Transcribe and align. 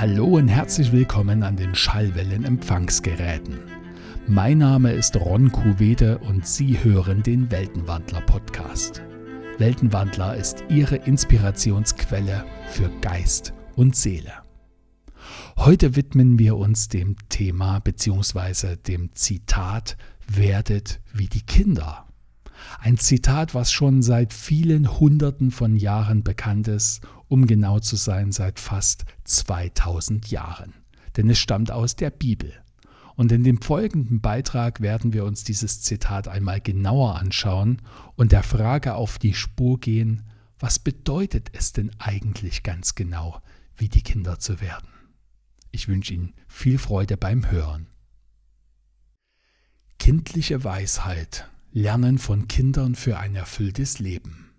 Hallo 0.00 0.26
und 0.36 0.46
herzlich 0.46 0.92
willkommen 0.92 1.42
an 1.42 1.56
den 1.56 1.74
Schallwellenempfangsgeräten. 1.74 3.58
Mein 4.28 4.58
Name 4.58 4.92
ist 4.92 5.16
Ron 5.16 5.50
Kuwede 5.50 6.18
und 6.18 6.46
Sie 6.46 6.78
hören 6.84 7.24
den 7.24 7.50
Weltenwandler 7.50 8.20
Podcast. 8.20 9.02
Weltenwandler 9.58 10.36
ist 10.36 10.62
Ihre 10.68 10.94
Inspirationsquelle 10.94 12.44
für 12.68 12.92
Geist 13.00 13.52
und 13.74 13.96
Seele. 13.96 14.34
Heute 15.56 15.96
widmen 15.96 16.38
wir 16.38 16.56
uns 16.56 16.86
dem 16.86 17.16
Thema 17.28 17.80
bzw. 17.80 18.76
dem 18.76 19.12
Zitat 19.14 19.96
Werdet 20.28 21.00
wie 21.12 21.26
die 21.26 21.42
Kinder. 21.42 22.07
Ein 22.80 22.96
Zitat, 22.96 23.54
was 23.54 23.72
schon 23.72 24.02
seit 24.02 24.32
vielen 24.32 24.98
Hunderten 24.98 25.50
von 25.50 25.76
Jahren 25.76 26.22
bekannt 26.22 26.68
ist, 26.68 27.00
um 27.28 27.46
genau 27.46 27.78
zu 27.78 27.96
sein, 27.96 28.32
seit 28.32 28.58
fast 28.58 29.04
2000 29.24 30.30
Jahren. 30.30 30.74
Denn 31.16 31.28
es 31.28 31.38
stammt 31.38 31.70
aus 31.70 31.96
der 31.96 32.10
Bibel. 32.10 32.52
Und 33.16 33.32
in 33.32 33.42
dem 33.42 33.60
folgenden 33.60 34.20
Beitrag 34.20 34.80
werden 34.80 35.12
wir 35.12 35.24
uns 35.24 35.42
dieses 35.42 35.82
Zitat 35.82 36.28
einmal 36.28 36.60
genauer 36.60 37.16
anschauen 37.16 37.82
und 38.14 38.30
der 38.30 38.44
Frage 38.44 38.94
auf 38.94 39.18
die 39.18 39.34
Spur 39.34 39.80
gehen, 39.80 40.22
was 40.60 40.78
bedeutet 40.78 41.50
es 41.52 41.72
denn 41.72 41.90
eigentlich 41.98 42.62
ganz 42.62 42.94
genau, 42.94 43.40
wie 43.76 43.88
die 43.88 44.02
Kinder 44.02 44.38
zu 44.38 44.60
werden? 44.60 44.88
Ich 45.72 45.88
wünsche 45.88 46.14
Ihnen 46.14 46.32
viel 46.46 46.78
Freude 46.78 47.16
beim 47.16 47.50
Hören. 47.50 47.88
Kindliche 49.98 50.62
Weisheit 50.62 51.48
Lernen 51.72 52.18
von 52.18 52.48
Kindern 52.48 52.94
für 52.94 53.18
ein 53.18 53.34
erfülltes 53.34 53.98
Leben. 53.98 54.50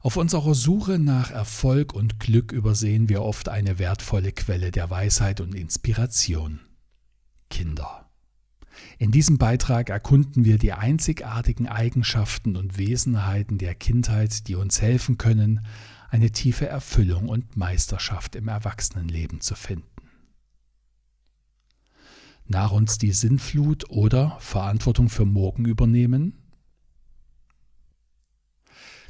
Auf 0.00 0.16
unserer 0.16 0.54
Suche 0.54 0.98
nach 0.98 1.30
Erfolg 1.30 1.92
und 1.92 2.18
Glück 2.18 2.52
übersehen 2.52 3.10
wir 3.10 3.22
oft 3.22 3.50
eine 3.50 3.78
wertvolle 3.78 4.32
Quelle 4.32 4.70
der 4.70 4.88
Weisheit 4.88 5.42
und 5.42 5.54
Inspiration. 5.54 6.60
Kinder. 7.50 8.08
In 8.96 9.10
diesem 9.10 9.36
Beitrag 9.36 9.90
erkunden 9.90 10.46
wir 10.46 10.56
die 10.56 10.72
einzigartigen 10.72 11.68
Eigenschaften 11.68 12.56
und 12.56 12.78
Wesenheiten 12.78 13.58
der 13.58 13.74
Kindheit, 13.74 14.48
die 14.48 14.54
uns 14.54 14.80
helfen 14.80 15.18
können, 15.18 15.66
eine 16.08 16.30
tiefe 16.30 16.66
Erfüllung 16.66 17.28
und 17.28 17.58
Meisterschaft 17.58 18.34
im 18.34 18.48
Erwachsenenleben 18.48 19.42
zu 19.42 19.54
finden 19.54 20.09
nach 22.50 22.72
uns 22.72 22.98
die 22.98 23.12
Sinnflut 23.12 23.88
oder 23.90 24.36
Verantwortung 24.40 25.08
für 25.08 25.24
morgen 25.24 25.64
übernehmen? 25.64 26.34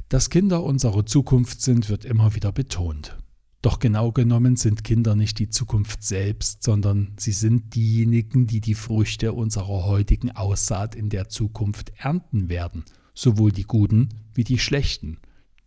Dass 0.09 0.29
Kinder 0.29 0.63
unsere 0.63 1.05
Zukunft 1.05 1.61
sind, 1.61 1.89
wird 1.89 2.05
immer 2.05 2.35
wieder 2.35 2.51
betont. 2.51 3.17
Doch 3.61 3.79
genau 3.79 4.11
genommen 4.11 4.55
sind 4.55 4.83
Kinder 4.83 5.15
nicht 5.15 5.39
die 5.39 5.49
Zukunft 5.49 6.03
selbst, 6.03 6.63
sondern 6.63 7.13
sie 7.17 7.31
sind 7.31 7.75
diejenigen, 7.75 8.47
die 8.47 8.59
die 8.59 8.73
Früchte 8.73 9.33
unserer 9.33 9.85
heutigen 9.85 10.31
Aussaat 10.31 10.95
in 10.95 11.09
der 11.09 11.29
Zukunft 11.29 11.91
ernten 11.97 12.49
werden, 12.49 12.83
sowohl 13.13 13.51
die 13.51 13.63
guten 13.63 14.09
wie 14.33 14.43
die 14.43 14.59
schlechten, 14.59 15.17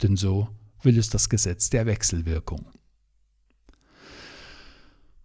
denn 0.02 0.16
so 0.16 0.48
will 0.82 0.98
es 0.98 1.08
das 1.08 1.28
Gesetz 1.28 1.70
der 1.70 1.86
Wechselwirkung. 1.86 2.66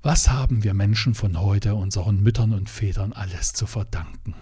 Was 0.01 0.29
haben 0.29 0.63
wir 0.63 0.73
Menschen 0.73 1.13
von 1.13 1.41
heute 1.41 1.75
unseren 1.75 2.23
Müttern 2.23 2.53
und 2.53 2.69
Vätern 2.69 3.11
alles 3.11 3.51
zu 3.51 3.67
verdanken? 3.67 4.33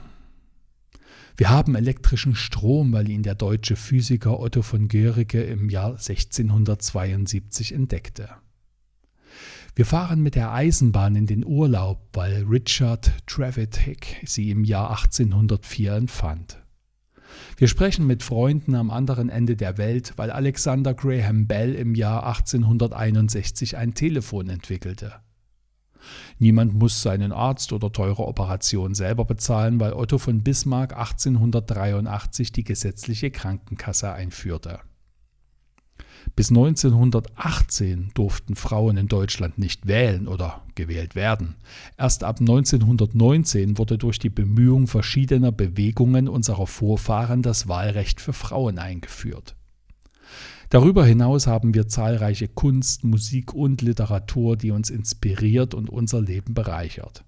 Wir 1.35 1.49
haben 1.49 1.73
elektrischen 1.73 2.35
Strom, 2.35 2.93
weil 2.93 3.09
ihn 3.09 3.23
der 3.23 3.33
deutsche 3.33 3.75
Physiker 3.75 4.39
Otto 4.39 4.61
von 4.61 4.87
Guericke 4.87 5.41
im 5.41 5.71
Jahr 5.71 5.93
1672 5.93 7.73
entdeckte. 7.73 8.29
Wir 9.73 9.87
fahren 9.87 10.21
mit 10.21 10.35
der 10.35 10.53
Eisenbahn 10.53 11.15
in 11.15 11.25
den 11.25 11.43
Urlaub, 11.43 12.07
weil 12.13 12.43
Richard 12.43 13.11
Trevithick 13.25 14.21
sie 14.27 14.51
im 14.51 14.63
Jahr 14.63 14.91
1804 14.91 15.93
empfand. 15.93 16.63
Wir 17.57 17.67
sprechen 17.67 18.05
mit 18.05 18.21
Freunden 18.21 18.75
am 18.75 18.91
anderen 18.91 19.29
Ende 19.29 19.55
der 19.55 19.79
Welt, 19.79 20.13
weil 20.17 20.29
Alexander 20.29 20.93
Graham 20.93 21.47
Bell 21.47 21.73
im 21.73 21.95
Jahr 21.95 22.27
1861 22.27 23.75
ein 23.75 23.95
Telefon 23.95 24.49
entwickelte. 24.49 25.13
Niemand 26.39 26.73
muss 26.73 27.01
seinen 27.01 27.31
Arzt 27.31 27.73
oder 27.73 27.91
teure 27.91 28.27
Operation 28.27 28.93
selber 28.93 29.25
bezahlen, 29.25 29.79
weil 29.79 29.93
Otto 29.93 30.17
von 30.17 30.41
Bismarck 30.41 30.97
1883 30.97 32.51
die 32.51 32.63
gesetzliche 32.63 33.31
Krankenkasse 33.31 34.11
einführte. 34.11 34.79
Bis 36.35 36.49
1918 36.49 38.11
durften 38.13 38.55
Frauen 38.55 38.97
in 38.97 39.07
Deutschland 39.07 39.57
nicht 39.57 39.87
wählen 39.87 40.27
oder 40.27 40.61
gewählt 40.75 41.15
werden. 41.15 41.55
Erst 41.97 42.23
ab 42.23 42.39
1919 42.39 43.77
wurde 43.77 43.97
durch 43.97 44.19
die 44.19 44.29
Bemühungen 44.29 44.87
verschiedener 44.87 45.51
Bewegungen 45.51 46.27
unserer 46.27 46.67
Vorfahren 46.67 47.41
das 47.41 47.67
Wahlrecht 47.67 48.21
für 48.21 48.33
Frauen 48.33 48.77
eingeführt. 48.77 49.55
Darüber 50.69 51.05
hinaus 51.05 51.47
haben 51.47 51.73
wir 51.73 51.87
zahlreiche 51.87 52.49
Kunst, 52.49 53.05
Musik 53.05 53.53
und 53.53 53.81
Literatur, 53.81 54.57
die 54.57 54.71
uns 54.71 54.89
inspiriert 54.89 55.73
und 55.73 55.89
unser 55.89 56.21
Leben 56.21 56.53
bereichert. 56.53 57.23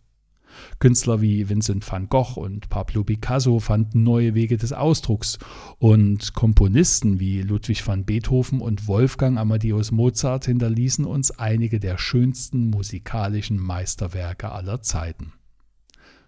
Künstler 0.80 1.22
wie 1.22 1.48
Vincent 1.48 1.90
van 1.90 2.10
Gogh 2.10 2.38
und 2.38 2.70
Pablo 2.70 3.04
Picasso 3.04 3.60
fanden 3.60 4.04
neue 4.04 4.34
Wege 4.34 4.58
des 4.58 4.74
Ausdrucks 4.74 5.38
und 5.78 6.34
Komponisten 6.34 7.20
wie 7.20 7.42
Ludwig 7.42 7.86
van 7.88 8.04
Beethoven 8.04 8.60
und 8.60 8.88
Wolfgang 8.88 9.38
Amadeus 9.38 9.92
Mozart 9.92 10.46
hinterließen 10.46 11.06
uns 11.06 11.32
einige 11.32 11.80
der 11.80 11.98
schönsten 11.98 12.70
musikalischen 12.70 13.58
Meisterwerke 13.58 14.52
aller 14.52 14.82
Zeiten. 14.82 15.34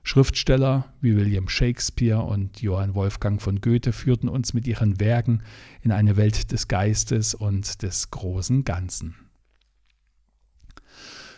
Schriftsteller 0.04 0.94
wie 1.00 1.16
William 1.16 1.48
Shakespeare 1.48 2.22
und 2.22 2.62
Johann 2.62 2.96
Wolfgang 2.96 3.42
von 3.42 3.62
Goethe 3.62 3.94
führten 3.94 4.30
uns 4.30 4.54
mit 4.54 4.68
ihren 4.68 5.00
Werken 5.00 5.44
in 5.82 5.92
eine 5.92 6.18
Welt 6.18 6.52
des 6.52 6.68
Geistes 6.68 7.36
und 7.36 7.84
des 7.84 8.10
großen 8.10 8.64
Ganzen. 8.64 9.16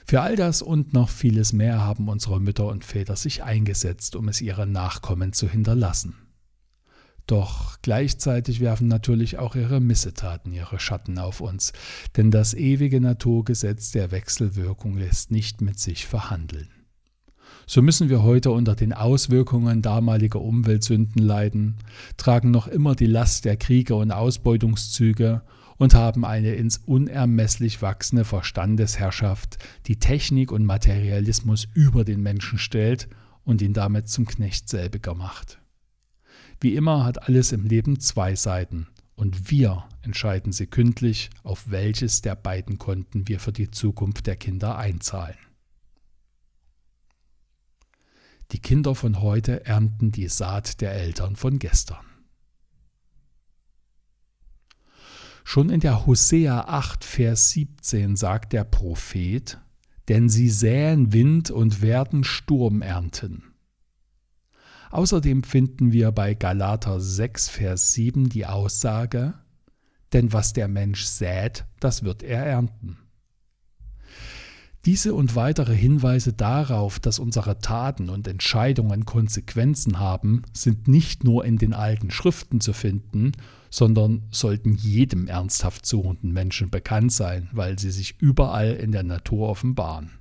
Für 0.06 0.22
all 0.22 0.36
das 0.36 0.62
und 0.62 0.94
noch 0.94 1.10
vieles 1.10 1.54
mehr 1.54 1.80
haben 1.82 2.10
unsere 2.10 2.40
Mütter 2.40 2.68
und 2.68 2.84
Väter 2.84 3.16
sich 3.16 3.44
eingesetzt, 3.44 4.16
um 4.16 4.28
es 4.28 4.42
ihren 4.42 4.72
Nachkommen 4.72 5.34
zu 5.34 5.50
hinterlassen. 5.50 6.16
Doch 7.26 7.82
gleichzeitig 7.82 8.60
werfen 8.60 8.90
natürlich 8.90 9.38
auch 9.40 9.56
ihre 9.56 9.80
Missetaten 9.80 10.52
ihre 10.52 10.80
Schatten 10.80 11.18
auf 11.20 11.40
uns, 11.40 11.72
denn 12.18 12.32
das 12.32 12.54
ewige 12.54 13.00
Naturgesetz 13.00 13.92
der 13.92 14.12
Wechselwirkung 14.12 14.98
lässt 14.98 15.32
nicht 15.32 15.62
mit 15.62 15.80
sich 15.80 16.06
verhandeln. 16.06 16.73
So 17.66 17.82
müssen 17.82 18.10
wir 18.10 18.24
heute 18.24 18.52
unter 18.52 18.76
den 18.76 18.94
Auswirkungen 18.94 19.82
damaliger 19.82 20.42
Umweltsünden 20.42 21.22
leiden, 21.22 21.76
tragen 22.18 22.52
noch 22.52 22.68
immer 22.68 22.96
die 22.96 23.06
Last 23.06 23.46
der 23.46 23.58
Kriege 23.58 23.96
und 23.96 24.12
Ausbeutungszüge 24.12 25.42
und 25.78 25.94
haben 25.94 26.26
eine 26.26 26.54
ins 26.54 26.78
unermesslich 26.78 27.82
wachsende 27.82 28.26
Verstandesherrschaft, 28.26 29.58
die 29.88 29.98
Technik 29.98 30.52
und 30.52 30.66
Materialismus 30.66 31.68
über 31.74 32.04
den 32.04 32.22
Menschen 32.22 32.60
stellt 32.60 33.08
und 33.44 33.62
ihn 33.62 33.74
damit 33.74 34.10
zum 34.10 34.26
Knecht 34.26 34.70
selbiger 34.70 35.16
macht. 35.16 35.60
Wie 36.60 36.76
immer 36.76 37.04
hat 37.04 37.28
alles 37.28 37.52
im 37.52 37.66
Leben 37.66 38.00
zwei 38.00 38.36
Seiten, 38.36 38.88
und 39.16 39.52
wir 39.52 39.86
entscheiden 40.02 40.52
sekündlich, 40.52 41.30
auf 41.44 41.70
welches 41.70 42.22
der 42.22 42.36
beiden 42.36 42.78
Konten 42.78 43.28
wir 43.28 43.40
für 43.40 43.52
die 43.52 43.70
Zukunft 43.70 44.28
der 44.28 44.36
Kinder 44.36 44.78
einzahlen. 44.78 45.36
Die 48.54 48.60
Kinder 48.60 48.94
von 48.94 49.20
heute 49.20 49.66
ernten 49.66 50.12
die 50.12 50.28
Saat 50.28 50.80
der 50.80 50.94
Eltern 50.94 51.36
von 51.36 51.58
gestern. 51.58 52.06
Schon 55.44 55.72
in 55.72 55.80
der 55.80 56.06
Hosea 56.06 56.66
8, 56.68 57.04
Vers 57.04 57.50
17 57.50 58.16
sagt 58.16 58.54
der 58.54 58.64
Prophet, 58.64 59.60
denn 60.08 60.30
sie 60.30 60.50
säen 60.50 61.12
Wind 61.12 61.50
und 61.50 61.82
werden 61.82 62.24
Sturm 62.24 62.84
ernten. 62.84 63.56
Außerdem 64.92 65.42
finden 65.42 65.92
wir 65.92 66.12
bei 66.12 66.36
Galater 66.36 67.00
6, 67.00 67.50
Vers 67.50 67.94
7 67.94 68.30
die 68.30 68.46
Aussage, 68.46 69.34
denn 70.14 70.32
was 70.32 70.54
der 70.54 70.68
Mensch 70.68 71.06
sät, 71.06 71.66
das 71.80 72.04
wird 72.04 72.22
er 72.22 72.46
ernten. 72.46 73.03
Diese 74.86 75.14
und 75.14 75.38
weitere 75.38 75.74
Hinweise 75.74 76.34
darauf, 76.34 77.00
dass 77.00 77.18
unsere 77.18 77.60
Taten 77.60 78.10
und 78.10 78.28
Entscheidungen 78.28 79.06
Konsequenzen 79.06 79.98
haben, 79.98 80.42
sind 80.52 80.90
nicht 80.90 81.24
nur 81.24 81.46
in 81.46 81.58
den 81.58 81.74
alten 81.74 82.12
Schriften 82.12 82.60
zu 82.60 82.74
finden, 82.74 83.32
sondern 83.70 84.24
sollten 84.30 84.74
jedem 84.74 85.28
ernsthaft 85.28 85.86
suchenden 85.86 86.34
Menschen 86.34 86.70
bekannt 86.70 87.14
sein, 87.14 87.48
weil 87.54 87.80
sie 87.80 87.92
sich 87.92 88.20
überall 88.20 88.74
in 88.74 88.92
der 88.92 89.04
Natur 89.04 89.48
offenbaren. 89.48 90.12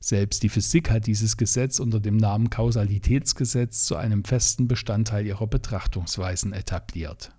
Selbst 0.00 0.42
die 0.42 0.50
Physik 0.50 0.90
hat 0.90 1.06
dieses 1.06 1.38
Gesetz 1.38 1.80
unter 1.80 1.98
dem 1.98 2.18
Namen 2.18 2.50
Kausalitätsgesetz 2.50 3.84
zu 3.84 3.96
einem 3.96 4.22
festen 4.22 4.68
Bestandteil 4.68 5.26
ihrer 5.26 5.46
Betrachtungsweisen 5.46 6.52
etabliert. 6.52 7.32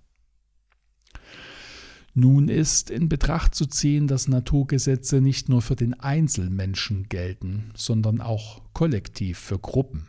Nun 2.14 2.48
ist 2.48 2.90
in 2.90 3.08
Betracht 3.08 3.54
zu 3.54 3.66
ziehen, 3.66 4.08
dass 4.08 4.26
Naturgesetze 4.26 5.20
nicht 5.20 5.48
nur 5.48 5.62
für 5.62 5.76
den 5.76 5.98
Einzelmenschen 5.98 7.08
gelten, 7.08 7.70
sondern 7.74 8.20
auch 8.20 8.62
kollektiv 8.72 9.38
für 9.38 9.58
Gruppen. 9.58 10.08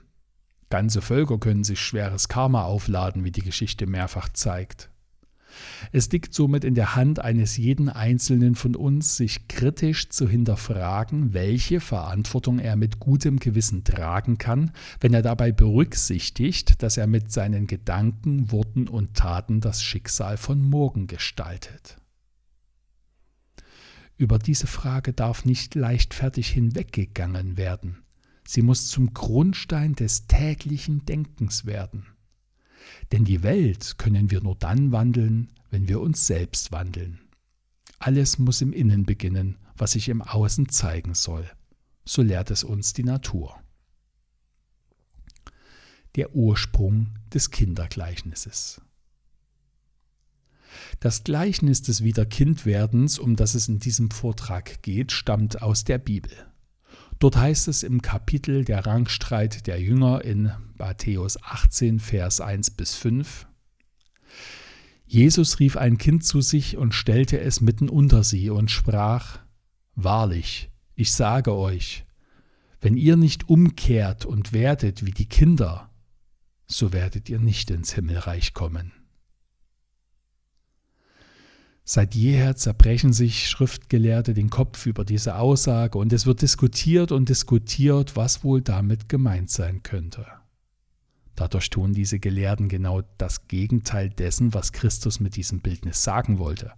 Ganze 0.69 1.01
Völker 1.01 1.37
können 1.37 1.63
sich 1.63 1.79
schweres 1.79 2.27
Karma 2.27 2.63
aufladen, 2.63 3.23
wie 3.23 3.31
die 3.31 3.41
Geschichte 3.41 3.85
mehrfach 3.85 4.29
zeigt. 4.29 4.89
Es 5.91 6.09
liegt 6.11 6.33
somit 6.33 6.63
in 6.63 6.75
der 6.75 6.95
Hand 6.95 7.19
eines 7.19 7.57
jeden 7.57 7.89
Einzelnen 7.89 8.55
von 8.55 8.75
uns, 8.75 9.17
sich 9.17 9.47
kritisch 9.47 10.09
zu 10.09 10.27
hinterfragen, 10.27 11.33
welche 11.33 11.79
Verantwortung 11.79 12.59
er 12.59 12.75
mit 12.75 12.99
gutem 12.99 13.39
Gewissen 13.39 13.83
tragen 13.83 14.37
kann, 14.37 14.71
wenn 14.99 15.13
er 15.13 15.21
dabei 15.21 15.51
berücksichtigt, 15.51 16.81
dass 16.83 16.97
er 16.97 17.07
mit 17.07 17.31
seinen 17.31 17.67
Gedanken, 17.67 18.51
Worten 18.51 18.87
und 18.87 19.15
Taten 19.15 19.61
das 19.61 19.83
Schicksal 19.83 20.37
von 20.37 20.61
morgen 20.61 21.07
gestaltet. 21.07 21.97
Über 24.17 24.37
diese 24.37 24.67
Frage 24.67 25.13
darf 25.13 25.45
nicht 25.45 25.73
leichtfertig 25.73 26.49
hinweggegangen 26.49 27.57
werden. 27.57 28.03
Sie 28.45 28.61
muss 28.61 28.87
zum 28.87 29.13
Grundstein 29.13 29.95
des 29.95 30.27
täglichen 30.27 31.05
Denkens 31.05 31.65
werden. 31.65 32.05
Denn 33.11 33.25
die 33.25 33.43
Welt 33.43 33.97
können 33.97 34.31
wir 34.31 34.41
nur 34.41 34.55
dann 34.55 34.91
wandeln, 34.91 35.49
wenn 35.69 35.87
wir 35.87 36.01
uns 36.01 36.27
selbst 36.27 36.71
wandeln. 36.71 37.19
Alles 37.99 38.39
muss 38.39 38.61
im 38.61 38.73
Innen 38.73 39.05
beginnen, 39.05 39.57
was 39.75 39.91
sich 39.91 40.09
im 40.09 40.21
Außen 40.21 40.69
zeigen 40.69 41.13
soll. 41.13 41.49
So 42.05 42.21
lehrt 42.21 42.51
es 42.51 42.63
uns 42.63 42.93
die 42.93 43.03
Natur. 43.03 43.55
Der 46.15 46.35
Ursprung 46.35 47.15
des 47.33 47.51
Kindergleichnisses. 47.51 48.81
Das 50.99 51.23
Gleichnis 51.23 51.81
des 51.81 52.03
Wiederkindwerdens, 52.03 53.19
um 53.19 53.35
das 53.35 53.55
es 53.55 53.67
in 53.67 53.79
diesem 53.79 54.09
Vortrag 54.11 54.81
geht, 54.81 55.11
stammt 55.11 55.61
aus 55.61 55.83
der 55.83 55.97
Bibel. 55.97 56.50
Dort 57.21 57.37
heißt 57.37 57.67
es 57.67 57.83
im 57.83 58.01
Kapitel 58.01 58.65
der 58.65 58.87
Rangstreit 58.87 59.67
der 59.67 59.79
Jünger 59.79 60.25
in 60.25 60.51
Matthäus 60.79 61.37
18, 61.43 61.99
Vers 61.99 62.41
1 62.41 62.71
bis 62.71 62.95
5. 62.95 63.45
Jesus 65.05 65.59
rief 65.59 65.77
ein 65.77 65.99
Kind 65.99 66.25
zu 66.25 66.41
sich 66.41 66.77
und 66.77 66.95
stellte 66.95 67.39
es 67.39 67.61
mitten 67.61 67.89
unter 67.89 68.23
sie 68.23 68.49
und 68.49 68.71
sprach, 68.71 69.37
Wahrlich, 69.93 70.71
ich 70.95 71.11
sage 71.11 71.53
euch, 71.53 72.05
wenn 72.79 72.97
ihr 72.97 73.17
nicht 73.17 73.49
umkehrt 73.49 74.25
und 74.25 74.51
werdet 74.51 75.05
wie 75.05 75.11
die 75.11 75.27
Kinder, 75.27 75.91
so 76.65 76.91
werdet 76.91 77.29
ihr 77.29 77.37
nicht 77.37 77.69
ins 77.69 77.93
Himmelreich 77.93 78.55
kommen. 78.55 78.93
Seit 81.93 82.15
jeher 82.15 82.55
zerbrechen 82.55 83.11
sich 83.11 83.49
Schriftgelehrte 83.49 84.33
den 84.33 84.49
Kopf 84.49 84.85
über 84.85 85.03
diese 85.03 85.35
Aussage 85.35 85.97
und 85.97 86.13
es 86.13 86.25
wird 86.25 86.41
diskutiert 86.41 87.11
und 87.11 87.27
diskutiert, 87.27 88.15
was 88.15 88.45
wohl 88.45 88.61
damit 88.61 89.09
gemeint 89.09 89.49
sein 89.49 89.83
könnte. 89.83 90.25
Dadurch 91.35 91.69
tun 91.69 91.91
diese 91.91 92.17
Gelehrten 92.17 92.69
genau 92.69 93.01
das 93.17 93.49
Gegenteil 93.49 94.09
dessen, 94.09 94.53
was 94.53 94.71
Christus 94.71 95.19
mit 95.19 95.35
diesem 95.35 95.59
Bildnis 95.59 96.01
sagen 96.01 96.39
wollte. 96.39 96.71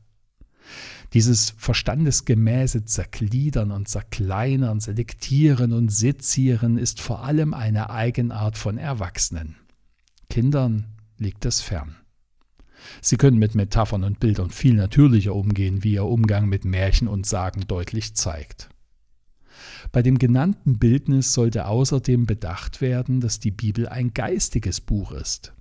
Dieses 1.13 1.51
verstandesgemäße 1.57 2.85
Zergliedern 2.85 3.69
und 3.69 3.87
Zerkleinern, 3.87 4.79
Selektieren 4.79 5.73
und 5.73 5.89
Sezieren 5.89 6.79
ist 6.79 6.99
vor 6.99 7.23
allem 7.23 7.53
eine 7.53 7.91
Eigenart 7.91 8.57
von 8.57 8.79
Erwachsenen. 8.79 9.57
Kindern 10.31 10.95
liegt 11.19 11.45
es 11.45 11.61
fern. 11.61 11.97
Sie 13.01 13.17
können 13.17 13.37
mit 13.37 13.55
Metaphern 13.55 14.03
und 14.03 14.19
Bildern 14.19 14.49
viel 14.49 14.73
natürlicher 14.73 15.35
umgehen, 15.35 15.83
wie 15.83 15.93
ihr 15.93 16.05
Umgang 16.05 16.47
mit 16.47 16.65
Märchen 16.65 17.07
und 17.07 17.25
Sagen 17.25 17.65
deutlich 17.67 18.15
zeigt. 18.15 18.69
Bei 19.91 20.01
dem 20.01 20.17
genannten 20.17 20.79
Bildnis 20.79 21.33
sollte 21.33 21.67
außerdem 21.67 22.25
bedacht 22.25 22.81
werden, 22.81 23.21
dass 23.21 23.39
die 23.39 23.51
Bibel 23.51 23.87
ein 23.87 24.13
geistiges 24.13 24.81
Buch 24.81 25.11
ist. 25.11 25.53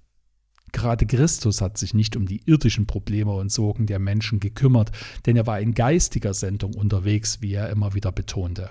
Gerade 0.72 1.04
Christus 1.06 1.60
hat 1.60 1.76
sich 1.76 1.92
nicht 1.92 2.16
um 2.16 2.26
die 2.26 2.42
irdischen 2.46 2.86
Probleme 2.86 3.32
und 3.32 3.52
Sorgen 3.52 3.86
der 3.86 3.98
Menschen 3.98 4.40
gekümmert, 4.40 4.90
denn 5.26 5.36
er 5.36 5.46
war 5.46 5.60
in 5.60 5.74
geistiger 5.74 6.32
Sendung 6.32 6.74
unterwegs, 6.74 7.42
wie 7.42 7.52
er 7.52 7.68
immer 7.68 7.92
wieder 7.94 8.10
betonte. 8.10 8.70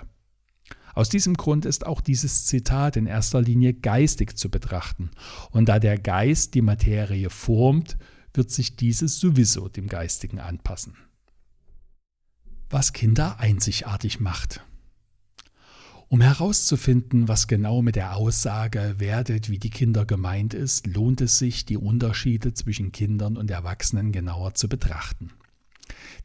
Aus 0.94 1.08
diesem 1.08 1.34
Grund 1.34 1.64
ist 1.64 1.86
auch 1.86 2.00
dieses 2.00 2.44
Zitat 2.44 2.96
in 2.96 3.06
erster 3.06 3.40
Linie 3.40 3.72
geistig 3.72 4.36
zu 4.36 4.50
betrachten, 4.50 5.10
und 5.50 5.68
da 5.68 5.78
der 5.78 5.96
Geist 5.96 6.54
die 6.54 6.60
Materie 6.60 7.30
formt, 7.30 7.96
wird 8.34 8.50
sich 8.50 8.76
dieses 8.76 9.18
sowieso 9.18 9.68
dem 9.68 9.88
Geistigen 9.88 10.40
anpassen. 10.40 10.96
Was 12.70 12.92
Kinder 12.92 13.38
einzigartig 13.38 14.20
macht. 14.20 14.64
Um 16.08 16.20
herauszufinden, 16.20 17.26
was 17.26 17.46
genau 17.46 17.80
mit 17.80 17.96
der 17.96 18.16
Aussage 18.16 18.96
werdet, 18.98 19.48
wie 19.48 19.58
die 19.58 19.70
Kinder 19.70 20.04
gemeint 20.04 20.52
ist, 20.52 20.86
lohnt 20.86 21.22
es 21.22 21.38
sich, 21.38 21.64
die 21.64 21.78
Unterschiede 21.78 22.52
zwischen 22.52 22.92
Kindern 22.92 23.38
und 23.38 23.50
Erwachsenen 23.50 24.12
genauer 24.12 24.54
zu 24.54 24.68
betrachten. 24.68 25.30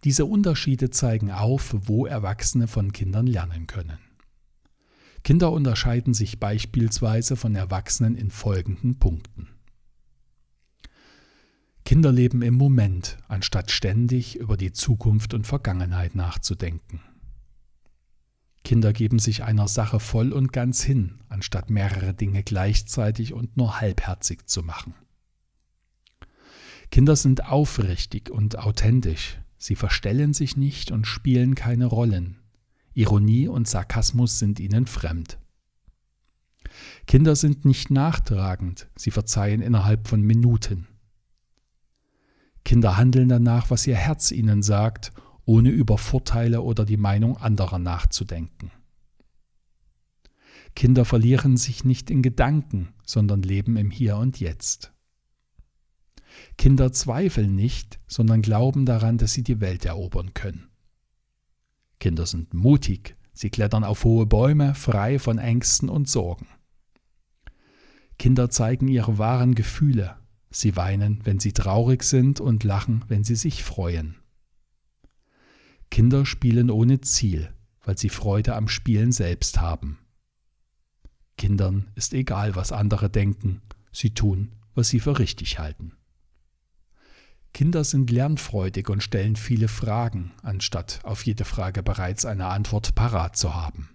Diese 0.04 0.26
Unterschiede 0.26 0.90
zeigen 0.90 1.32
auf, 1.32 1.74
wo 1.86 2.06
Erwachsene 2.06 2.68
von 2.68 2.92
Kindern 2.92 3.28
lernen 3.28 3.68
können. 3.68 4.00
Kinder 5.24 5.52
unterscheiden 5.52 6.14
sich 6.14 6.40
beispielsweise 6.40 7.36
von 7.36 7.56
Erwachsenen 7.56 8.16
in 8.16 8.30
folgenden 8.30 9.00
Punkten. 9.00 9.48
Kinder 11.88 12.12
leben 12.12 12.42
im 12.42 12.56
Moment, 12.56 13.18
anstatt 13.30 13.72
ständig 13.72 14.36
über 14.36 14.58
die 14.58 14.74
Zukunft 14.74 15.34
und 15.34 15.48
Vergangenheit 15.48 16.16
nachzudenken. 16.16 17.00
Kinder 18.66 18.92
geben 18.92 19.20
sich 19.20 19.46
einer 19.46 19.70
Sache 19.70 20.02
voll 20.02 20.34
und 20.34 20.52
ganz 20.52 20.84
hin, 20.84 21.22
anstatt 21.30 21.70
mehrere 21.70 22.14
Dinge 22.14 22.44
gleichzeitig 22.44 23.32
und 23.32 23.56
nur 23.56 23.80
halbherzig 23.80 24.48
zu 24.48 24.64
machen. 24.64 24.96
Kinder 26.92 27.16
sind 27.16 27.46
aufrichtig 27.46 28.32
und 28.32 28.60
authentisch, 28.60 29.38
sie 29.58 29.78
verstellen 29.78 30.34
sich 30.34 30.58
nicht 30.58 30.92
und 30.92 31.08
spielen 31.08 31.56
keine 31.56 31.86
Rollen. 31.86 32.36
Ironie 32.96 33.48
und 33.48 33.66
Sarkasmus 33.66 34.40
sind 34.40 34.60
ihnen 34.60 34.88
fremd. 34.88 35.40
Kinder 37.06 37.38
sind 37.38 37.64
nicht 37.64 37.92
nachtragend, 37.92 38.90
sie 38.98 39.12
verzeihen 39.12 39.62
innerhalb 39.62 40.10
von 40.10 40.20
Minuten. 40.22 40.88
Kinder 42.68 42.98
handeln 42.98 43.30
danach, 43.30 43.70
was 43.70 43.88
ihr 43.88 43.96
Herz 43.96 44.30
ihnen 44.30 44.62
sagt, 44.62 45.14
ohne 45.46 45.70
über 45.70 45.98
Vorteile 45.98 46.64
oder 46.64 46.84
die 46.84 46.98
Meinung 46.98 47.38
anderer 47.38 47.80
nachzudenken. 47.80 48.72
Kinder 50.76 51.06
verlieren 51.06 51.56
sich 51.56 51.86
nicht 51.86 52.10
in 52.10 52.22
Gedanken, 52.22 52.90
sondern 53.06 53.42
leben 53.42 53.78
im 53.78 53.90
Hier 53.90 54.18
und 54.18 54.42
Jetzt. 54.42 54.92
Kinder 56.58 56.92
zweifeln 56.92 57.56
nicht, 57.56 58.00
sondern 58.06 58.42
glauben 58.42 58.86
daran, 58.86 59.18
dass 59.18 59.32
sie 59.32 59.44
die 59.44 59.62
Welt 59.62 59.86
erobern 59.86 60.34
können. 60.34 60.68
Kinder 62.02 62.26
sind 62.26 62.54
mutig, 62.54 63.16
sie 63.32 63.50
klettern 63.50 63.86
auf 63.86 64.04
hohe 64.04 64.26
Bäume, 64.26 64.76
frei 64.76 65.20
von 65.20 65.38
Ängsten 65.38 65.88
und 65.88 66.10
Sorgen. 66.10 66.48
Kinder 68.20 68.50
zeigen 68.50 68.90
ihre 68.90 69.18
wahren 69.18 69.56
Gefühle, 69.56 70.18
Sie 70.50 70.76
weinen, 70.76 71.20
wenn 71.24 71.40
sie 71.40 71.54
traurig 71.54 72.04
sind 72.04 72.40
und 72.40 72.64
lachen, 72.64 73.04
wenn 73.08 73.24
sie 73.24 73.36
sich 73.36 73.64
freuen. 73.64 74.16
Kinder 75.90 76.26
spielen 76.26 76.70
ohne 76.70 77.02
Ziel, 77.02 77.54
weil 77.84 77.98
sie 77.98 78.10
Freude 78.10 78.56
am 78.56 78.68
Spielen 78.68 79.12
selbst 79.12 79.60
haben. 79.60 80.00
Kindern 81.38 81.92
ist 81.96 82.14
egal, 82.14 82.56
was 82.56 82.72
andere 82.72 83.10
denken, 83.10 83.62
sie 83.92 84.14
tun, 84.14 84.54
was 84.74 84.90
sie 84.90 85.00
für 85.00 85.20
richtig 85.20 85.60
halten. 85.60 85.94
Kinder 87.54 87.84
sind 87.84 88.12
lernfreudig 88.12 88.90
und 88.90 89.02
stellen 89.02 89.36
viele 89.36 89.68
Fragen, 89.68 90.32
anstatt 90.44 91.00
auf 91.04 91.26
jede 91.26 91.46
Frage 91.46 91.82
bereits 91.82 92.26
eine 92.26 92.48
Antwort 92.48 92.94
parat 92.94 93.36
zu 93.36 93.56
haben. 93.56 93.90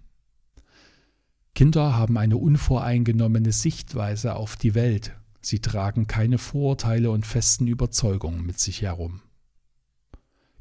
Kinder 1.55 1.97
haben 1.97 2.17
eine 2.17 2.39
unvoreingenommene 2.39 3.53
Sichtweise 3.53 4.35
auf 4.35 4.57
die 4.57 4.75
Welt 4.75 5.13
Sie 5.43 5.61
tragen 5.61 6.07
keine 6.07 6.39
Vorurteile 6.39 7.11
und 7.11 7.27
festen 7.27 7.67
Überzeugungen 7.67 8.47
mit 8.47 8.59
sich 8.59 8.83
herum. 8.83 9.21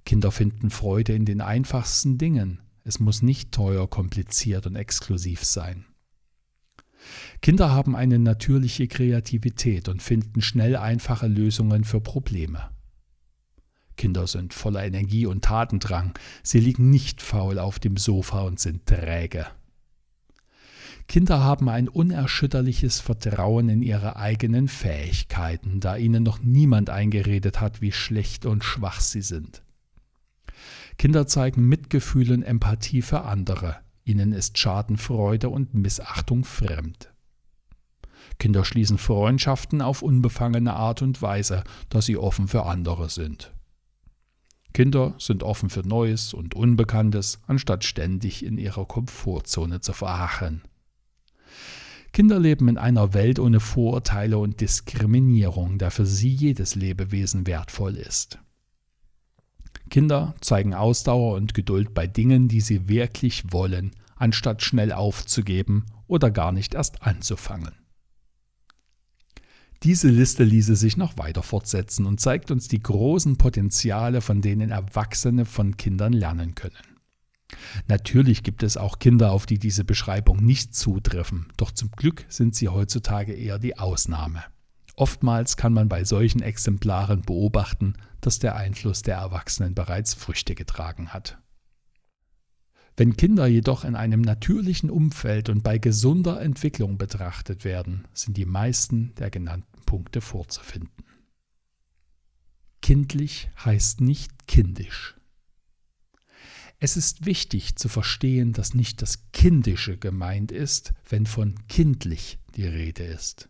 Kinder 0.06 0.32
finden 0.32 0.72
Freude 0.72 1.14
in 1.14 1.26
den 1.26 1.40
einfachsten 1.40 2.18
Dingen. 2.18 2.60
Es 2.84 3.00
muss 3.00 3.22
nicht 3.22 3.52
teuer, 3.52 3.88
kompliziert 3.88 4.66
und 4.66 4.76
exklusiv 4.76 5.46
sein. 5.46 5.86
Kinder 7.42 7.72
haben 7.72 7.96
eine 7.96 8.20
natürliche 8.20 8.88
Kreativität 8.88 9.88
und 9.88 10.02
finden 10.02 10.42
schnell 10.42 10.76
einfache 10.76 11.28
Lösungen 11.28 11.84
für 11.84 12.02
Probleme. 12.02 12.72
Kinder 13.98 14.26
sind 14.26 14.54
voller 14.54 14.84
Energie 14.84 15.28
und 15.28 15.44
Tatendrang. 15.44 16.18
Sie 16.42 16.60
liegen 16.60 16.90
nicht 16.90 17.22
faul 17.22 17.60
auf 17.60 17.78
dem 17.78 17.98
Sofa 17.98 18.42
und 18.42 18.60
sind 18.60 18.88
träge. 18.88 19.46
Kinder 21.08 21.44
haben 21.44 21.68
ein 21.70 21.88
unerschütterliches 21.88 23.00
Vertrauen 23.00 23.70
in 23.70 23.82
ihre 23.82 24.16
eigenen 24.16 24.68
Fähigkeiten, 24.68 25.80
da 25.80 25.98
ihnen 25.98 26.24
noch 26.24 26.40
niemand 26.40 26.90
eingeredet 26.90 27.60
hat, 27.60 27.82
wie 27.82 27.92
schlecht 27.92 28.46
und 28.46 28.64
schwach 28.64 29.02
sie 29.02 29.22
sind. 29.22 29.64
Kinder 30.98 31.28
zeigen 31.28 31.68
Mitgefühl 31.68 32.32
und 32.32 32.44
Empathie 32.44 33.02
für 33.02 33.24
andere. 33.24 33.78
Ihnen 34.04 34.32
ist 34.34 34.58
Schadenfreude 34.58 35.50
und 35.50 35.74
Missachtung 35.74 36.44
fremd. 36.44 37.12
Kinder 38.40 38.66
schließen 38.66 38.98
Freundschaften 38.98 39.82
auf 39.82 40.02
unbefangene 40.02 40.74
Art 40.74 41.02
und 41.02 41.22
Weise, 41.22 41.64
da 41.90 42.02
sie 42.02 42.18
offen 42.18 42.48
für 42.48 42.66
andere 42.66 43.10
sind. 43.10 43.52
Kinder 44.74 45.16
sind 45.18 45.44
offen 45.44 45.70
für 45.70 45.86
Neues 45.86 46.34
und 46.34 46.56
Unbekanntes, 46.56 47.40
anstatt 47.46 47.84
ständig 47.84 48.46
in 48.46 48.58
ihrer 48.58 48.86
Komfortzone 48.86 49.82
zu 49.82 49.94
verharren. 49.94 50.62
Kinder 52.14 52.40
leben 52.40 52.68
in 52.68 52.78
einer 52.78 53.14
Welt 53.14 53.40
ohne 53.40 53.60
Vorurteile 53.60 54.38
und 54.38 54.60
Diskriminierung, 54.60 55.78
da 55.78 55.90
für 55.90 56.06
sie 56.06 56.30
jedes 56.30 56.76
Lebewesen 56.76 57.48
wertvoll 57.48 57.96
ist. 57.96 58.40
Kinder 59.90 60.36
zeigen 60.42 60.74
Ausdauer 60.74 61.36
und 61.36 61.54
Geduld 61.54 61.94
bei 61.94 62.08
Dingen, 62.08 62.48
die 62.48 62.62
sie 62.62 62.88
wirklich 62.88 63.52
wollen, 63.52 63.92
anstatt 64.16 64.62
schnell 64.62 64.92
aufzugeben 64.92 65.86
oder 66.08 66.32
gar 66.32 66.52
nicht 66.52 66.74
erst 66.74 67.04
anzufangen. 67.04 67.74
Diese 69.84 70.10
Liste 70.10 70.44
ließe 70.44 70.76
sich 70.76 70.96
noch 70.96 71.18
weiter 71.18 71.42
fortsetzen 71.42 72.06
und 72.06 72.20
zeigt 72.20 72.52
uns 72.52 72.68
die 72.68 72.84
großen 72.84 73.38
Potenziale, 73.38 74.22
von 74.22 74.42
denen 74.42 74.70
Erwachsene 74.70 75.46
von 75.46 75.76
Kindern 75.76 76.14
lernen 76.14 76.54
können. 76.54 76.91
Natürlich 77.88 78.44
gibt 78.44 78.64
es 78.64 78.78
auch 78.78 79.00
Kinder, 79.00 79.32
auf 79.32 79.46
die 79.46 79.60
diese 79.60 79.84
Beschreibung 79.84 80.44
nicht 80.44 80.76
zutreffen, 80.76 81.48
doch 81.58 81.72
zum 81.72 81.92
Glück 81.92 82.26
sind 82.30 82.56
sie 82.56 82.70
heutzutage 82.70 83.34
eher 83.34 83.60
die 83.60 83.78
Ausnahme. 83.78 84.44
Oftmals 84.96 85.58
kann 85.58 85.74
man 85.74 85.90
bei 85.90 86.04
solchen 86.04 86.42
Exemplaren 86.42 87.22
beobachten, 87.22 87.96
dass 88.20 88.40
der 88.40 88.56
Einfluss 88.56 89.02
der 89.02 89.18
Erwachsenen 89.18 89.74
bereits 89.74 90.14
Früchte 90.14 90.54
getragen 90.54 91.10
hat. 91.10 91.40
Wenn 92.98 93.16
Kinder 93.16 93.48
jedoch 93.48 93.84
in 93.84 93.96
einem 93.96 94.22
natürlichen 94.22 94.90
Umfeld 94.90 95.50
und 95.50 95.64
bei 95.64 95.78
gesunder 95.78 96.42
Entwicklung 96.42 96.98
betrachtet 96.98 97.64
werden, 97.64 98.08
sind 98.14 98.38
die 98.38 98.46
meisten 98.46 99.16
der 99.16 99.32
genannten 99.32 99.82
Punkte 99.86 100.22
vorzufinden. 100.22 101.06
Kindlich 102.82 103.50
heißt 103.64 104.02
nicht 104.02 104.48
kindisch. 104.48 105.16
Es 106.84 106.98
ist 106.98 107.28
wichtig 107.28 107.76
zu 107.76 107.90
verstehen, 107.90 108.54
dass 108.54 108.74
nicht 108.74 109.04
das 109.04 109.32
Kindische 109.34 110.00
gemeint 110.00 110.52
ist, 110.52 110.94
wenn 111.08 111.28
von 111.28 111.54
kindlich 111.68 112.40
die 112.56 112.66
Rede 112.66 113.04
ist. 113.04 113.50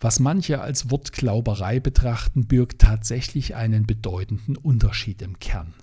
Was 0.00 0.18
manche 0.18 0.60
als 0.60 0.90
Wortglauberei 0.90 1.78
betrachten, 1.78 2.48
birgt 2.48 2.80
tatsächlich 2.80 3.54
einen 3.54 3.86
bedeutenden 3.86 4.56
Unterschied 4.56 5.22
im 5.22 5.38
Kern. 5.38 5.74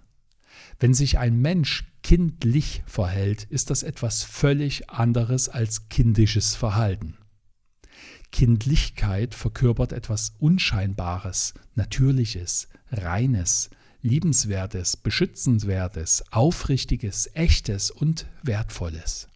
Wenn 0.79 0.93
sich 0.93 1.17
ein 1.17 1.39
Mensch 1.39 1.85
kindlich 2.03 2.83
verhält, 2.87 3.45
ist 3.45 3.69
das 3.69 3.81
etwas 3.81 4.23
völlig 4.23 4.89
anderes 4.89 5.47
als 5.47 5.87
kindisches 5.87 6.55
Verhalten. 6.55 7.17
Kindlichkeit 8.33 9.33
verkörpert 9.33 9.93
etwas 9.93 10.33
Unscheinbares, 10.39 11.53
Natürliches, 11.73 12.67
Reines, 12.91 13.69
Liebenswertes, 14.03 14.97
Beschützenswertes, 14.97 16.25
Aufrichtiges, 16.29 17.29
Echtes 17.35 17.89
und 17.89 18.27
Wertvolles. 18.43 19.29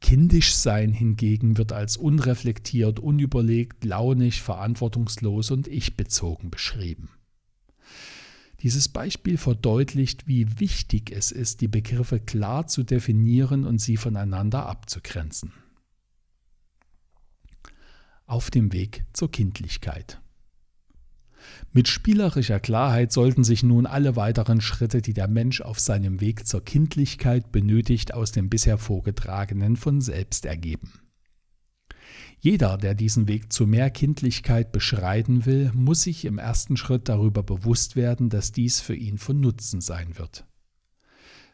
Kindisch 0.00 0.54
sein 0.54 0.92
hingegen 0.92 1.56
wird 1.56 1.72
als 1.72 1.96
unreflektiert, 1.96 2.98
unüberlegt, 2.98 3.84
launig, 3.84 4.42
verantwortungslos 4.42 5.52
und 5.52 5.68
ich-bezogen 5.68 6.50
beschrieben. 6.50 7.10
Dieses 8.62 8.88
Beispiel 8.88 9.38
verdeutlicht, 9.38 10.26
wie 10.26 10.58
wichtig 10.58 11.12
es 11.12 11.30
ist, 11.30 11.60
die 11.60 11.68
Begriffe 11.68 12.18
klar 12.18 12.66
zu 12.66 12.82
definieren 12.82 13.64
und 13.64 13.80
sie 13.80 13.96
voneinander 13.96 14.66
abzugrenzen. 14.66 15.52
Auf 18.26 18.50
dem 18.50 18.72
Weg 18.72 19.04
zur 19.12 19.30
Kindlichkeit. 19.30 20.20
Mit 21.76 21.88
spielerischer 21.88 22.58
Klarheit 22.58 23.12
sollten 23.12 23.44
sich 23.44 23.62
nun 23.62 23.84
alle 23.84 24.16
weiteren 24.16 24.62
Schritte, 24.62 25.02
die 25.02 25.12
der 25.12 25.28
Mensch 25.28 25.60
auf 25.60 25.78
seinem 25.78 26.22
Weg 26.22 26.46
zur 26.46 26.64
Kindlichkeit 26.64 27.52
benötigt, 27.52 28.14
aus 28.14 28.32
dem 28.32 28.48
bisher 28.48 28.78
vorgetragenen 28.78 29.76
von 29.76 30.00
selbst 30.00 30.46
ergeben. 30.46 30.94
Jeder, 32.40 32.78
der 32.78 32.94
diesen 32.94 33.28
Weg 33.28 33.52
zu 33.52 33.66
mehr 33.66 33.90
Kindlichkeit 33.90 34.72
beschreiten 34.72 35.44
will, 35.44 35.70
muss 35.74 36.04
sich 36.04 36.24
im 36.24 36.38
ersten 36.38 36.78
Schritt 36.78 37.10
darüber 37.10 37.42
bewusst 37.42 37.94
werden, 37.94 38.30
dass 38.30 38.52
dies 38.52 38.80
für 38.80 38.94
ihn 38.94 39.18
von 39.18 39.38
Nutzen 39.38 39.82
sein 39.82 40.16
wird. 40.16 40.46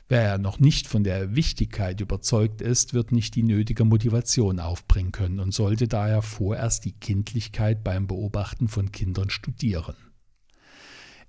Wer 0.07 0.38
noch 0.38 0.61
nicht 0.61 0.87
von 0.87 1.02
der 1.02 1.35
Wichtigkeit 1.35 2.00
überzeugt 2.00 2.61
ist, 2.61 2.95
wird 2.95 3.11
nicht 3.11 3.35
die 3.35 3.43
nötige 3.43 3.85
Motivation 3.85 4.61
aufbringen 4.61 5.11
können 5.11 5.41
und 5.41 5.52
sollte 5.52 5.88
daher 5.88 6.23
vorerst 6.23 6.85
die 6.85 6.93
Kindlichkeit 6.93 7.83
beim 7.83 8.07
Beobachten 8.07 8.69
von 8.69 8.93
Kindern 8.93 9.29
studieren. 9.29 9.97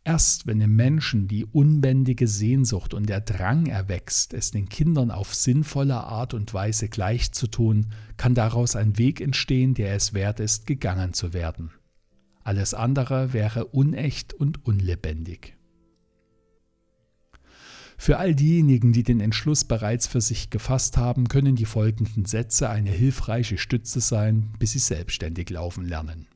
Erst 0.05 0.47
wenn 0.47 0.59
im 0.59 0.75
Menschen 0.75 1.29
die 1.29 1.45
unbändige 1.45 2.27
Sehnsucht 2.27 2.93
und 2.93 3.07
der 3.07 3.21
Drang 3.21 3.67
erwächst, 3.67 4.33
es 4.33 4.51
den 4.51 4.67
Kindern 4.67 5.11
auf 5.11 5.33
sinnvolle 5.33 5.95
Art 5.95 6.33
und 6.33 6.53
Weise 6.53 6.89
gleichzutun, 6.89 7.87
kann 8.17 8.35
daraus 8.35 8.75
ein 8.75 8.97
Weg 8.97 9.21
entstehen, 9.21 9.73
der 9.75 9.95
es 9.95 10.13
wert 10.13 10.41
ist, 10.41 10.67
gegangen 10.67 11.13
zu 11.13 11.31
werden. 11.31 11.71
Alles 12.43 12.73
andere 12.73 13.31
wäre 13.31 13.67
unecht 13.67 14.33
und 14.33 14.65
unlebendig. 14.65 15.55
Für 17.97 18.17
all 18.17 18.35
diejenigen, 18.35 18.91
die 18.91 19.03
den 19.03 19.21
Entschluss 19.21 19.63
bereits 19.63 20.07
für 20.07 20.19
sich 20.19 20.49
gefasst 20.49 20.97
haben, 20.97 21.29
können 21.29 21.55
die 21.55 21.63
folgenden 21.63 22.25
Sätze 22.25 22.69
eine 22.69 22.89
hilfreiche 22.89 23.57
Stütze 23.57 24.01
sein, 24.01 24.51
bis 24.59 24.73
sie 24.73 24.79
selbstständig 24.79 25.49
laufen 25.49 25.85
lernen. 25.85 26.27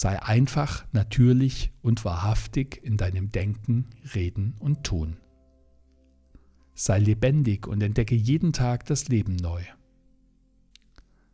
Sei 0.00 0.22
einfach, 0.22 0.86
natürlich 0.92 1.72
und 1.82 2.04
wahrhaftig 2.04 2.80
in 2.84 2.96
deinem 2.96 3.32
Denken, 3.32 3.90
Reden 4.14 4.54
und 4.60 4.84
Tun. 4.84 5.16
Sei 6.72 7.00
lebendig 7.00 7.66
und 7.66 7.82
entdecke 7.82 8.14
jeden 8.14 8.52
Tag 8.52 8.84
das 8.84 9.08
Leben 9.08 9.34
neu. 9.34 9.60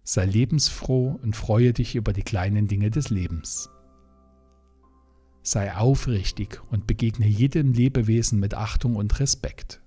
Sei 0.02 0.24
lebensfroh 0.24 1.20
und 1.22 1.36
freue 1.36 1.74
dich 1.74 1.94
über 1.94 2.14
die 2.14 2.22
kleinen 2.22 2.66
Dinge 2.66 2.90
des 2.90 3.10
Lebens. 3.10 3.68
Sei 5.42 5.76
aufrichtig 5.76 6.62
und 6.70 6.86
begegne 6.86 7.26
jedem 7.26 7.74
Lebewesen 7.74 8.40
mit 8.40 8.54
Achtung 8.54 8.96
und 8.96 9.20
Respekt. 9.20 9.82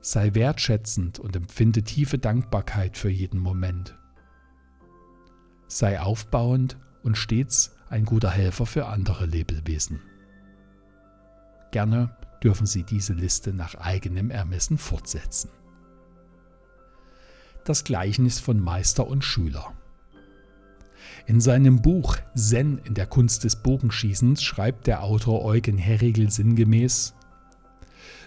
Sei 0.00 0.32
wertschätzend 0.32 1.18
und 1.18 1.36
empfinde 1.36 1.82
tiefe 1.82 2.16
Dankbarkeit 2.16 2.96
für 2.96 3.10
jeden 3.10 3.38
Moment. 3.38 3.98
Sei 5.68 6.00
aufbauend 6.00 6.78
und 7.02 7.16
stets 7.16 7.74
ein 7.88 8.04
guter 8.04 8.30
Helfer 8.30 8.66
für 8.66 8.86
andere 8.86 9.26
Lebewesen. 9.26 10.00
Gerne 11.70 12.16
dürfen 12.42 12.66
Sie 12.66 12.82
diese 12.82 13.12
Liste 13.12 13.52
nach 13.52 13.74
eigenem 13.74 14.30
Ermessen 14.30 14.78
fortsetzen. 14.78 15.50
Das 17.64 17.84
Gleichnis 17.84 18.40
von 18.40 18.60
Meister 18.60 19.06
und 19.06 19.24
Schüler. 19.24 19.72
In 21.26 21.40
seinem 21.40 21.82
Buch 21.82 22.16
Zen 22.34 22.78
in 22.78 22.94
der 22.94 23.06
Kunst 23.06 23.44
des 23.44 23.62
Bogenschießens 23.62 24.42
schreibt 24.42 24.86
der 24.86 25.02
Autor 25.02 25.44
Eugen 25.44 25.78
Herrigel 25.78 26.30
sinngemäß, 26.30 27.14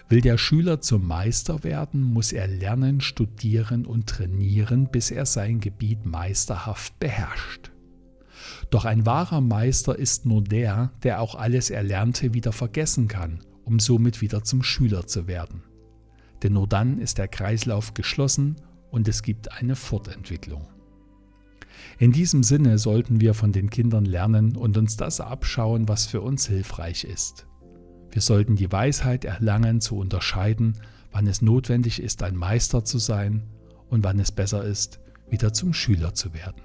Will 0.08 0.20
der 0.20 0.38
Schüler 0.38 0.80
zum 0.80 1.04
Meister 1.06 1.64
werden, 1.64 2.00
muss 2.00 2.32
er 2.32 2.46
lernen, 2.46 3.00
studieren 3.00 3.84
und 3.84 4.06
trainieren, 4.06 4.88
bis 4.88 5.10
er 5.10 5.26
sein 5.26 5.58
Gebiet 5.58 6.06
meisterhaft 6.06 6.96
beherrscht. 7.00 7.72
Doch 8.70 8.84
ein 8.84 9.06
wahrer 9.06 9.40
Meister 9.40 9.98
ist 9.98 10.26
nur 10.26 10.42
der, 10.42 10.92
der 11.02 11.20
auch 11.20 11.34
alles 11.34 11.70
Erlernte 11.70 12.34
wieder 12.34 12.52
vergessen 12.52 13.08
kann, 13.08 13.40
um 13.64 13.78
somit 13.78 14.20
wieder 14.20 14.44
zum 14.44 14.62
Schüler 14.62 15.06
zu 15.06 15.26
werden. 15.26 15.62
Denn 16.42 16.52
nur 16.52 16.66
dann 16.66 16.98
ist 16.98 17.18
der 17.18 17.28
Kreislauf 17.28 17.94
geschlossen 17.94 18.56
und 18.90 19.08
es 19.08 19.22
gibt 19.22 19.52
eine 19.52 19.76
Fortentwicklung. 19.76 20.68
In 21.98 22.12
diesem 22.12 22.42
Sinne 22.42 22.78
sollten 22.78 23.20
wir 23.20 23.34
von 23.34 23.52
den 23.52 23.70
Kindern 23.70 24.04
lernen 24.04 24.56
und 24.56 24.76
uns 24.76 24.96
das 24.96 25.20
abschauen, 25.20 25.88
was 25.88 26.06
für 26.06 26.20
uns 26.20 26.46
hilfreich 26.46 27.04
ist. 27.04 27.46
Wir 28.10 28.22
sollten 28.22 28.56
die 28.56 28.70
Weisheit 28.70 29.24
erlangen 29.24 29.80
zu 29.80 29.96
unterscheiden, 29.96 30.78
wann 31.12 31.26
es 31.26 31.42
notwendig 31.42 32.02
ist, 32.02 32.22
ein 32.22 32.36
Meister 32.36 32.84
zu 32.84 32.98
sein 32.98 33.44
und 33.88 34.04
wann 34.04 34.18
es 34.18 34.32
besser 34.32 34.64
ist, 34.64 35.00
wieder 35.28 35.52
zum 35.52 35.72
Schüler 35.72 36.14
zu 36.14 36.34
werden. 36.34 36.62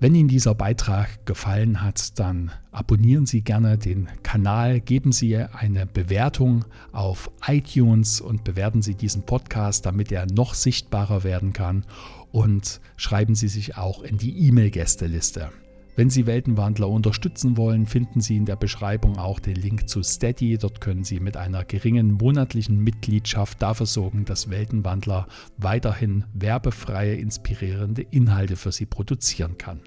Wenn 0.00 0.14
Ihnen 0.14 0.28
dieser 0.28 0.54
Beitrag 0.54 1.26
gefallen 1.26 1.82
hat, 1.82 2.20
dann 2.20 2.52
abonnieren 2.70 3.26
Sie 3.26 3.42
gerne 3.42 3.78
den 3.78 4.08
Kanal, 4.22 4.78
geben 4.78 5.10
Sie 5.10 5.36
eine 5.36 5.86
Bewertung 5.86 6.64
auf 6.92 7.32
iTunes 7.44 8.20
und 8.20 8.44
bewerten 8.44 8.80
Sie 8.80 8.94
diesen 8.94 9.22
Podcast, 9.22 9.86
damit 9.86 10.12
er 10.12 10.26
noch 10.26 10.54
sichtbarer 10.54 11.24
werden 11.24 11.52
kann 11.52 11.84
und 12.30 12.80
schreiben 12.96 13.34
Sie 13.34 13.48
sich 13.48 13.76
auch 13.76 14.02
in 14.02 14.18
die 14.18 14.46
E-Mail-Gästeliste. 14.46 15.50
Wenn 15.98 16.10
Sie 16.10 16.26
Weltenwandler 16.26 16.88
unterstützen 16.88 17.56
wollen, 17.56 17.84
finden 17.88 18.20
Sie 18.20 18.36
in 18.36 18.44
der 18.44 18.54
Beschreibung 18.54 19.18
auch 19.18 19.40
den 19.40 19.56
Link 19.56 19.88
zu 19.88 20.04
Steady. 20.04 20.56
Dort 20.56 20.80
können 20.80 21.02
Sie 21.02 21.18
mit 21.18 21.36
einer 21.36 21.64
geringen 21.64 22.12
monatlichen 22.12 22.78
Mitgliedschaft 22.78 23.60
dafür 23.60 23.86
sorgen, 23.86 24.24
dass 24.24 24.48
Weltenwandler 24.48 25.26
weiterhin 25.56 26.24
werbefreie, 26.32 27.16
inspirierende 27.16 28.02
Inhalte 28.02 28.54
für 28.54 28.70
Sie 28.70 28.86
produzieren 28.86 29.58
kann. 29.58 29.80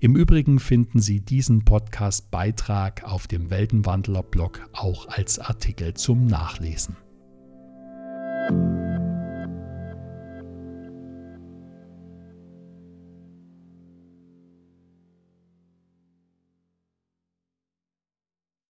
Im 0.00 0.16
Übrigen 0.16 0.58
finden 0.58 1.00
Sie 1.00 1.20
diesen 1.20 1.64
Podcast-Beitrag 1.64 3.04
auf 3.04 3.28
dem 3.28 3.50
Weltenwandler-Blog 3.50 4.68
auch 4.72 5.06
als 5.06 5.38
Artikel 5.38 5.94
zum 5.94 6.26
Nachlesen. 6.26 6.96